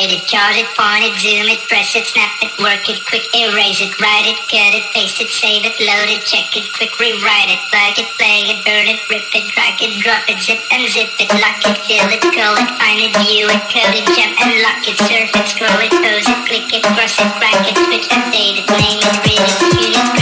[0.00, 3.28] save it, jot it, point it, zoom it, press it, snap it, work it, quick
[3.36, 6.88] erase it, write it, cut it, paste it, save it, load it, check it, quick
[6.96, 10.64] rewrite it, plug it, play it, burn it, rip it, drag it, drop it, zip
[10.72, 14.08] and zip it, lock it, fill it, call it, find it, view it, code it,
[14.16, 17.60] jump and lock it, surf it, scroll it, pose it, click it, cross it, crack
[17.68, 20.19] it, switch, update it, name it, read it, tune it,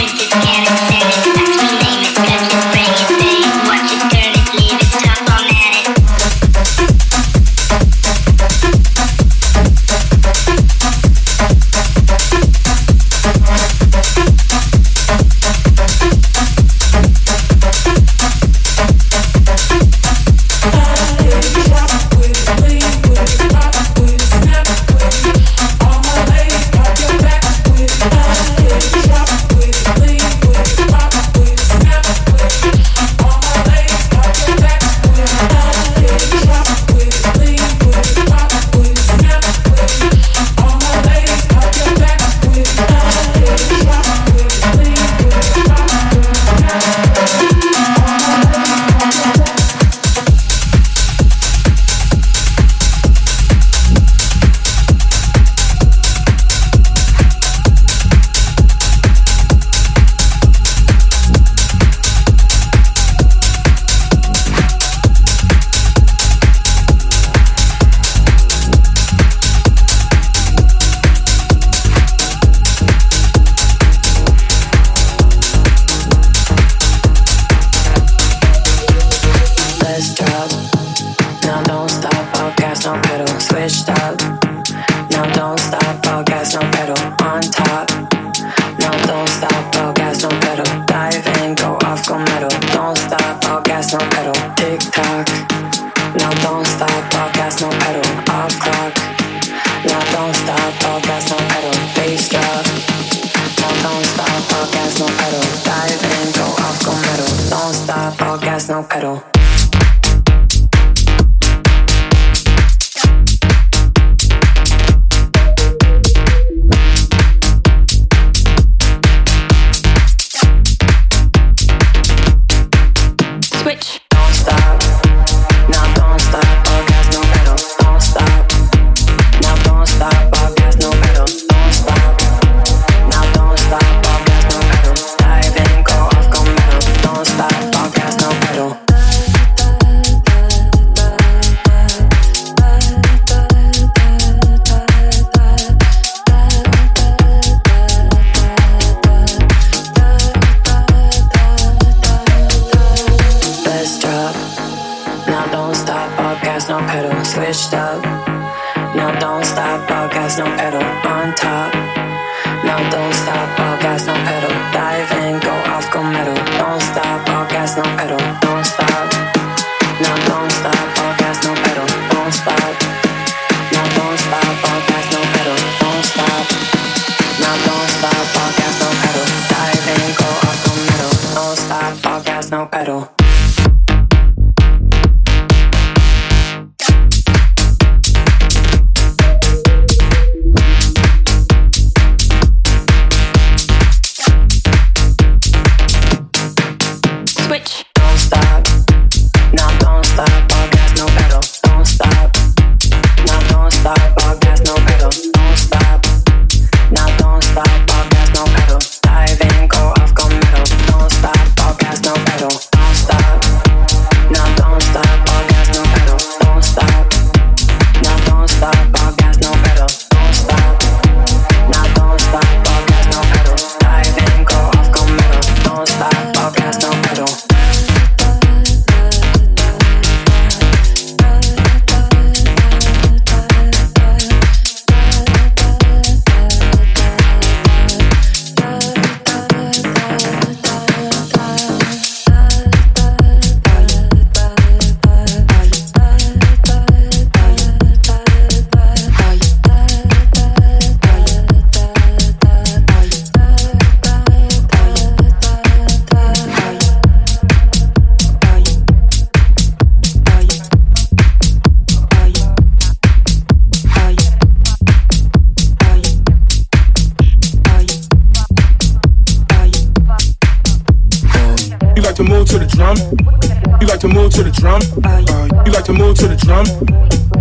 [276.49, 276.65] drum.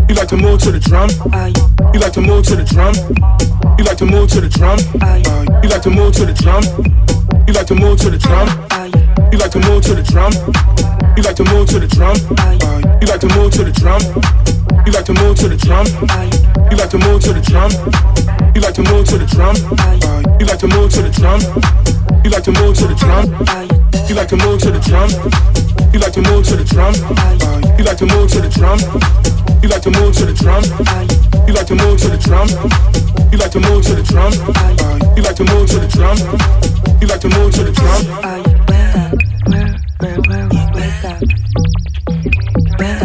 [0.08, 1.08] You like to move to the drum.
[1.94, 2.92] You like to move to the drum.
[3.78, 4.76] You like to move to the drum.
[5.64, 6.60] You like to move to the drum.
[7.48, 8.44] You like to move to the drum.
[9.32, 10.32] You like to move to the drum.
[11.16, 12.16] You like to move to the drum.
[13.00, 14.00] You like to move to the drum.
[14.84, 15.88] You like to move to the drum.
[16.68, 17.70] You like to move to the drum.
[18.52, 19.64] You like to move to the drum.
[20.36, 21.40] You like to move to the drum.
[22.24, 23.24] You like to move to the drum.
[24.08, 25.67] You like to move to the drum.
[25.92, 26.94] You like to move to the drum.
[27.78, 28.78] You like to move to the drum.
[29.62, 30.62] You like to move to the drum.
[31.46, 32.48] You like to move to the drum.
[33.32, 34.32] You like to move to the drum.
[35.16, 36.16] You like to move to the drum.
[37.00, 38.02] You like to move to the drum.
[38.68, 38.96] Where,
[39.98, 41.20] where, where, where, where's that?
[42.78, 42.98] Where,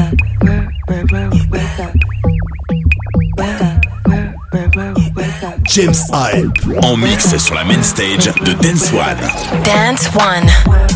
[4.06, 5.64] where, where, where, where's that?
[5.64, 6.52] James Hype
[6.84, 9.18] en mix sur la main stage de Dance One.
[9.64, 10.93] Dance One.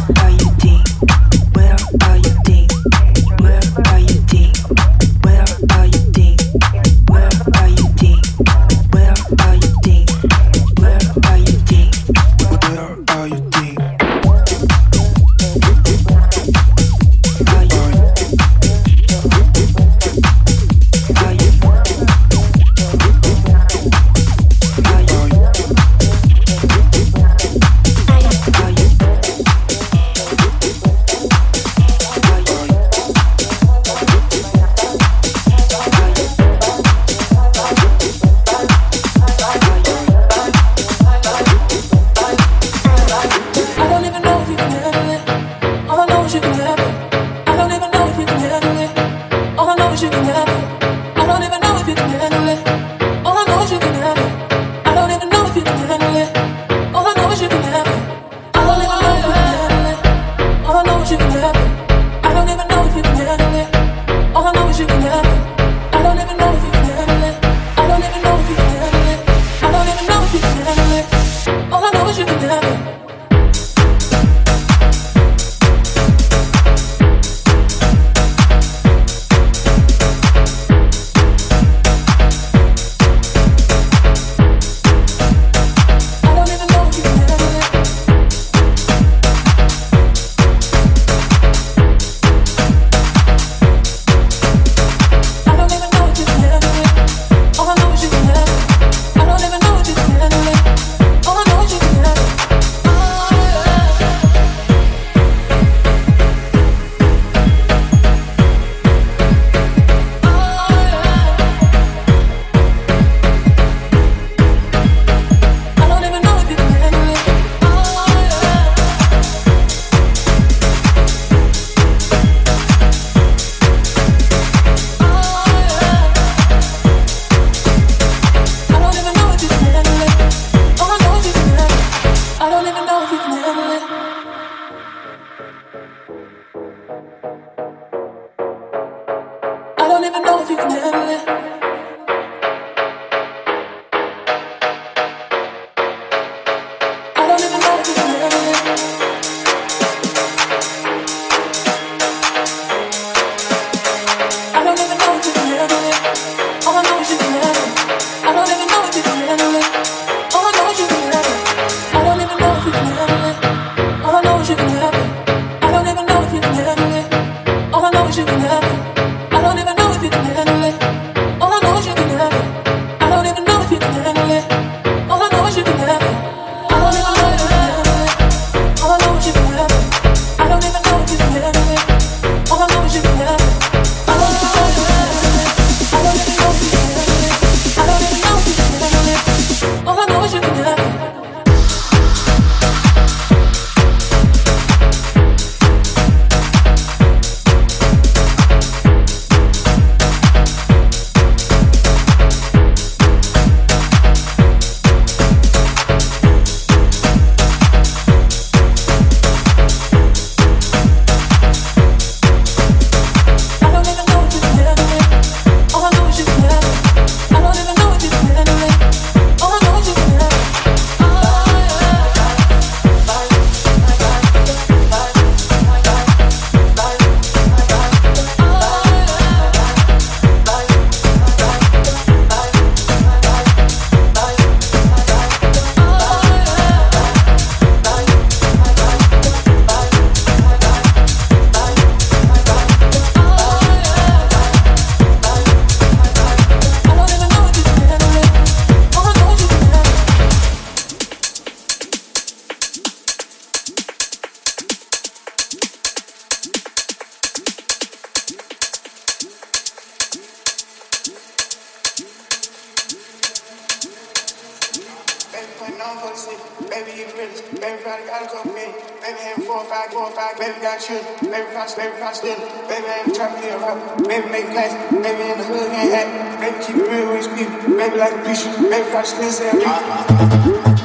[265.67, 266.39] Putting on for the city.
[266.69, 267.43] Baby, the realest.
[267.59, 268.71] Baby, probably got a couple million.
[269.03, 270.39] Baby, having four five, four five.
[270.39, 271.12] Baby, got children.
[271.27, 272.39] Baby, probably, baby, probably still.
[272.71, 273.77] Baby, ain't trapping here, rap.
[274.07, 274.71] Baby, make class.
[274.91, 276.07] Baby, in the hood, ain't hat.
[276.39, 277.59] Baby, keep it real with his people.
[277.75, 278.51] Baby, like a preacher.
[278.63, 280.76] Baby, probably still sell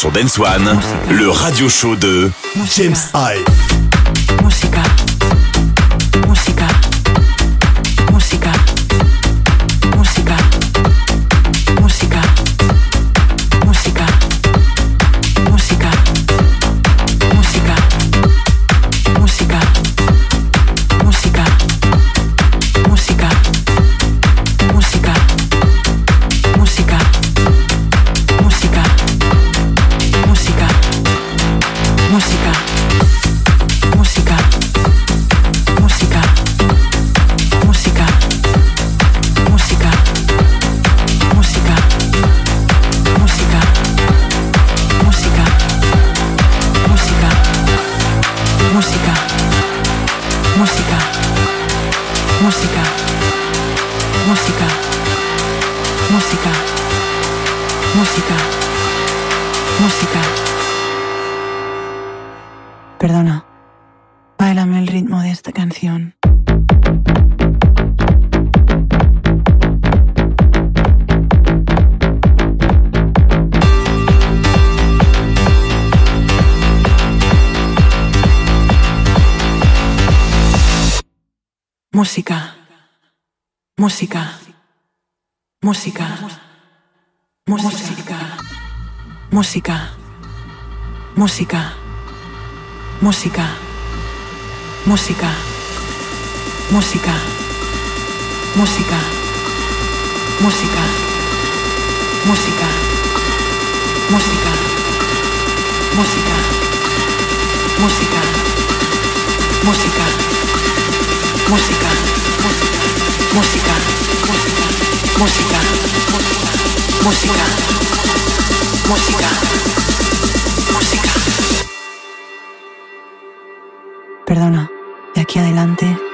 [0.00, 2.30] sur Dance One, le radio show de
[2.74, 4.42] James Hyde.
[4.42, 4.89] Musica.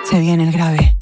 [0.09, 0.96] Se viene el grave.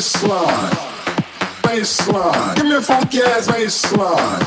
[0.00, 0.70] baseline,
[1.60, 2.56] baseline.
[2.56, 4.40] Give me a funky ass baseline,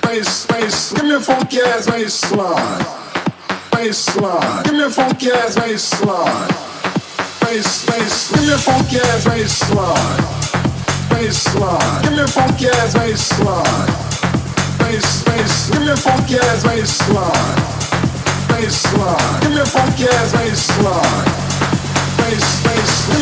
[0.00, 0.92] bass, bass.
[0.92, 2.84] Give me a funky ass baseline,
[3.72, 4.64] baseline.
[4.64, 6.48] Give me a funky ass baseline,
[7.40, 8.30] bass, bass.
[8.30, 10.20] Give me a funky ass baseline,
[11.10, 12.02] baseline.
[12.04, 13.90] Give me a funky ass baseline,
[14.78, 15.70] bass, bass.
[15.70, 17.58] Give me a funky ass baseline,
[18.46, 19.40] baseline.
[19.42, 21.49] Give me a funky ass baseline.
[22.30, 23.18] Give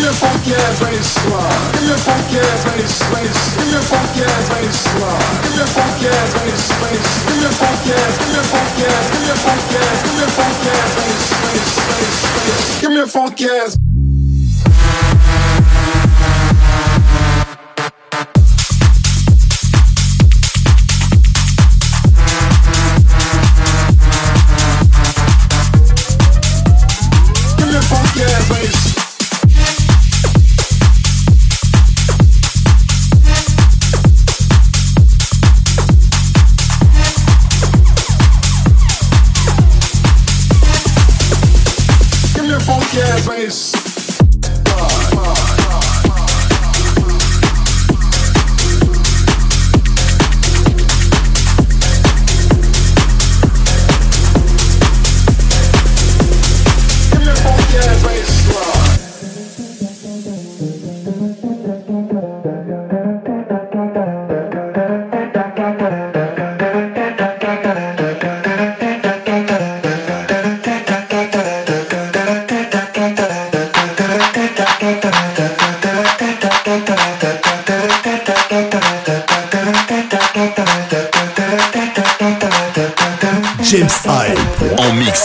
[7.32, 8.18] me a funky ass.
[8.18, 9.00] Give me a.
[9.08, 10.02] Give me a funky ass.
[10.04, 12.80] Give me a funky ass bass, bass, bass, bass.
[12.80, 13.06] Give me a
[13.48, 14.17] ass.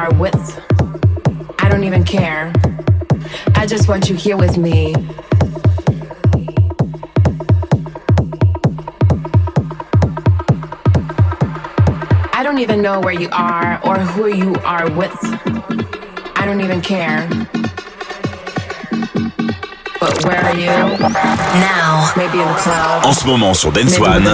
[0.00, 0.42] are with.
[1.58, 2.50] I don't even care.
[3.54, 4.94] I just want you here with me.
[12.32, 15.18] I don't even know where you are or who you are with.
[16.40, 17.28] I don't even care.
[20.00, 20.96] But where are you?
[21.68, 22.10] Now.
[22.16, 23.04] Maybe in the cloud.
[23.04, 24.24] En ce moment sur Dance One,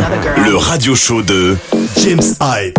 [0.46, 1.58] le radio show de
[1.96, 2.78] James Hype.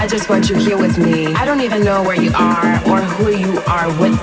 [0.00, 1.26] I just want you here with me.
[1.34, 4.18] I don't even know where you are or who you are with.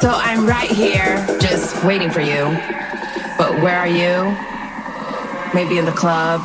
[0.00, 2.56] So I'm right here, just waiting for you.
[3.36, 4.34] But where are you?
[5.52, 6.40] Maybe in the club.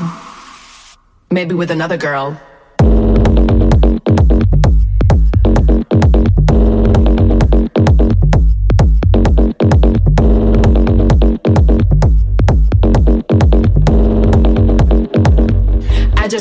[1.32, 2.38] Maybe with another girl.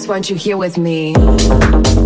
[0.06, 2.05] Just want you here with me.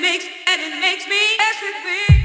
[0.00, 2.23] makes, and it makes me everything.